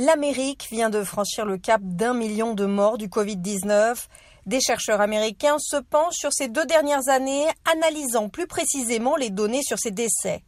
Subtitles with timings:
[0.00, 3.96] L'Amérique vient de franchir le cap d'un million de morts du Covid-19.
[4.46, 9.64] Des chercheurs américains se penchent sur ces deux dernières années, analysant plus précisément les données
[9.64, 10.44] sur ces décès.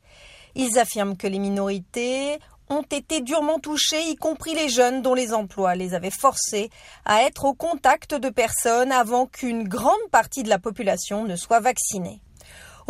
[0.55, 5.35] Ils affirment que les minorités ont été durement touchées, y compris les jeunes dont les
[5.35, 6.71] emplois les avaient forcés
[7.05, 11.59] à être au contact de personnes avant qu'une grande partie de la population ne soit
[11.59, 12.23] vaccinée.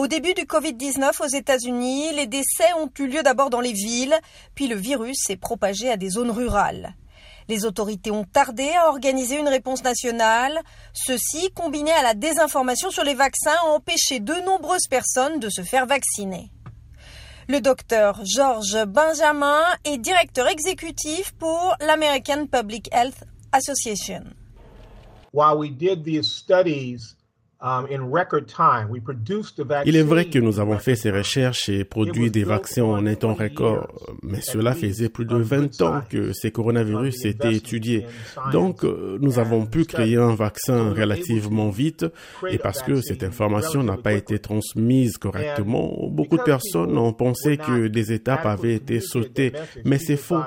[0.01, 4.17] Au début du Covid-19 aux États-Unis, les décès ont eu lieu d'abord dans les villes,
[4.55, 6.95] puis le virus s'est propagé à des zones rurales.
[7.51, 10.59] Les autorités ont tardé à organiser une réponse nationale.
[10.95, 15.61] Ceci, combiné à la désinformation sur les vaccins, a empêché de nombreuses personnes de se
[15.61, 16.51] faire vacciner.
[17.47, 24.25] Le docteur George Benjamin est directeur exécutif pour l'American Public Health Association.
[25.35, 27.17] While we did these studies
[29.85, 33.15] Il est vrai que nous avons fait ces recherches et produit des vaccins en un
[33.15, 33.87] temps record,
[34.23, 38.07] mais cela faisait plus de 20 ans que ces coronavirus étaient étudiés.
[38.51, 42.07] Donc, euh, nous avons pu créer un vaccin relativement vite
[42.49, 47.59] et parce que cette information n'a pas été transmise correctement, beaucoup de personnes ont pensé
[47.59, 49.53] que des étapes avaient été sautées,
[49.85, 50.41] mais c'est faux.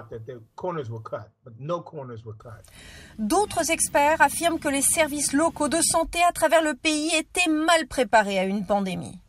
[3.19, 7.87] D'autres experts affirment que les services locaux de santé à travers le pays étaient mal
[7.87, 9.19] préparés à une pandémie.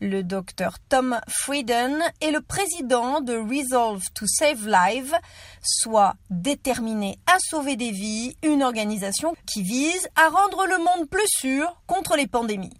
[0.00, 5.14] Le docteur Tom Frieden est le président de Resolve to Save Lives,
[5.62, 11.28] soit déterminé à sauver des vies, une organisation qui vise à rendre le monde plus
[11.28, 12.74] sûr contre les pandémies.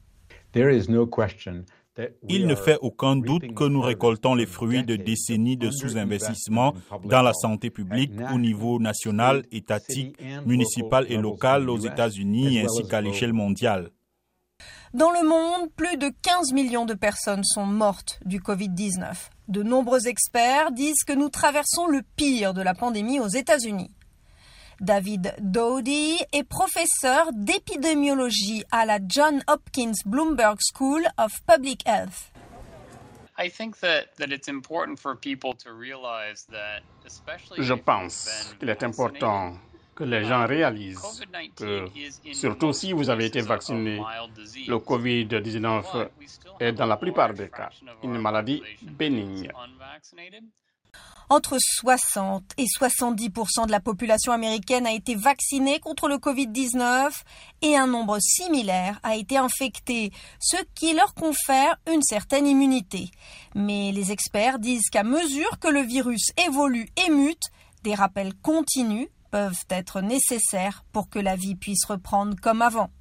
[2.28, 7.22] Il ne fait aucun doute que nous récoltons les fruits de décennies de sous-investissement dans
[7.22, 13.32] la santé publique au niveau national, étatique, municipal et local aux États-Unis ainsi qu'à l'échelle
[13.32, 13.90] mondiale.
[14.94, 19.14] Dans le monde, plus de 15 millions de personnes sont mortes du Covid-19.
[19.48, 23.90] De nombreux experts disent que nous traversons le pire de la pandémie aux États-Unis.
[24.80, 32.32] David Dowdy est professeur d'épidémiologie à la John Hopkins Bloomberg School of Public Health.
[37.58, 39.54] Je pense qu'il est important
[39.94, 41.22] que les gens réalisent
[41.56, 41.86] que,
[42.32, 44.00] surtout si vous avez été vacciné,
[44.66, 46.08] le COVID-19
[46.60, 47.70] est dans la plupart des cas
[48.02, 49.50] une maladie bénigne.
[51.28, 53.30] Entre 60 et 70
[53.66, 57.10] de la population américaine a été vaccinée contre le Covid-19
[57.62, 63.10] et un nombre similaire a été infecté, ce qui leur confère une certaine immunité.
[63.54, 67.44] Mais les experts disent qu'à mesure que le virus évolue et mute,
[67.82, 72.92] des rappels continus peuvent être nécessaires pour que la vie puisse reprendre comme avant.